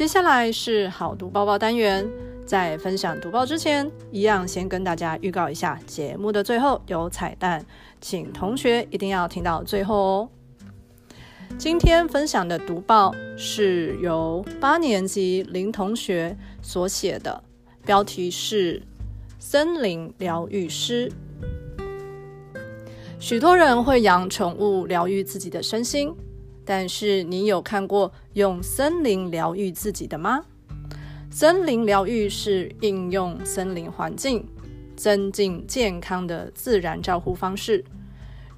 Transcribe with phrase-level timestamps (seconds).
[0.00, 2.10] 接下来是好读报报单元，
[2.46, 7.62] 在分享读报之前，一样先跟大家预告一下，节目的最后有彩蛋，
[8.00, 10.28] 请同学一定要听到最后哦。
[11.58, 17.44] 今天分享的读报是由八年级林同学所写的，
[17.84, 18.80] 标题是
[19.38, 21.12] 《森林疗愈师》。
[23.18, 26.10] 许多人会养宠物疗愈自己的身心，
[26.70, 30.44] 但是你有看过用森林疗愈自己的吗？
[31.28, 34.46] 森林疗愈是应用森林环境
[34.94, 37.84] 增进健康的自然照护方式，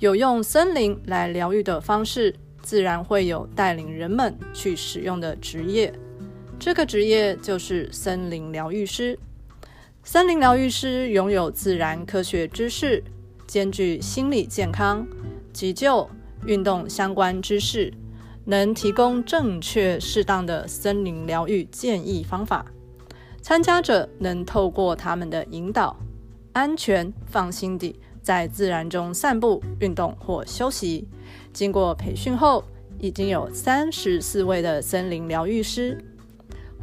[0.00, 2.34] 有用森林来疗愈的方式。
[2.60, 5.94] 自然会有带领人们去使用的职业，
[6.58, 9.16] 这个职业就是森林疗愈师。
[10.02, 13.04] 森林疗愈师拥有自然科学知识，
[13.46, 15.06] 兼具心理健康、
[15.52, 16.10] 急救、
[16.44, 17.92] 运动相关知识，
[18.50, 22.66] 能提供正确适当的森林疗愈建议方法。
[23.40, 25.96] 参加者能透过他们的引导，
[26.52, 31.06] 安全放心地在自然中散步、运动或休息。
[31.52, 32.64] 经过培训后，
[32.98, 35.96] 已经有三十四位的森林疗愈师。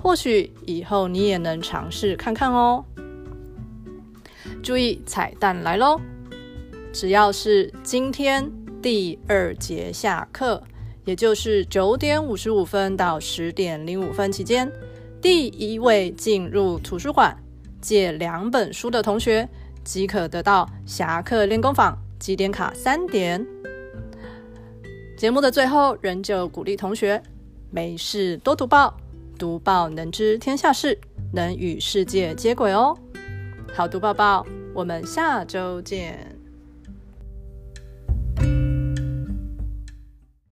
[0.00, 2.84] 或许以后你也能尝试看看哦。
[4.62, 6.00] 注意，彩蛋来喽！
[6.92, 8.48] 只要是今天
[8.80, 10.62] 第二节下课，
[11.06, 14.70] 也就是九点五十五分到十点零五分期间，
[15.22, 17.34] 第一位进入图书馆
[17.80, 19.48] 借两本书的同学，
[19.84, 23.46] 即可得到侠客练功坊积点卡三点。
[25.16, 27.22] 节目的最后，仍旧鼓励同学
[27.70, 28.92] 没事多读报，
[29.38, 30.98] 读报能知天下事，
[31.32, 32.98] 能与世界接轨哦。
[33.72, 36.35] 好读报报，我们下周见。